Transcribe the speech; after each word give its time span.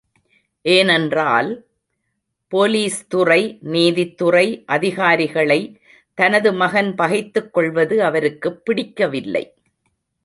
ஏனென்றால், 0.61 1.65
போலீஸ்துறை, 2.51 3.57
நீதித்துறை 3.61 4.63
அதிகாரிகளை 4.65 5.81
தனது 6.13 6.53
மகன் 6.53 6.95
பகைத்துக் 6.95 7.53
கொள்வது 7.53 8.03
அவருக்குப் 8.03 8.65
பிடிக்கவில்லை. 8.65 9.53